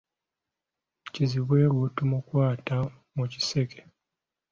Kizibwe 1.13 1.61
wo 1.75 1.85
tomukwata 1.95 2.77
mu 3.15 3.25
kiseke. 3.31 3.79